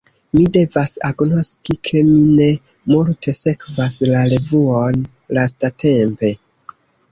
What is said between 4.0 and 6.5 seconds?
la revuon lastatempe.